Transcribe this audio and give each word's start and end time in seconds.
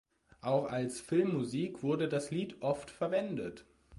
Auch 0.41 0.65
als 0.71 0.99
Filmmusik 0.99 1.83
wurde 1.83 2.09
das 2.09 2.31
Lied 2.31 2.59
oft 2.63 2.89
verwendet. 2.89 3.65